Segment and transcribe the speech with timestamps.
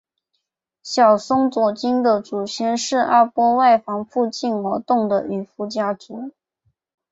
[0.81, 6.31] 小松左京的祖先是阿波外房附近活动的渔夫家族。